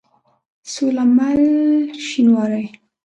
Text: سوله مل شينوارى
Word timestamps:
سوله 0.71 1.03
مل 1.17 1.41
شينوارى 2.07 2.63